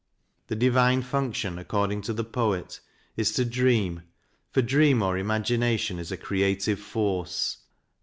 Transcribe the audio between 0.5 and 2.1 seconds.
divine function, according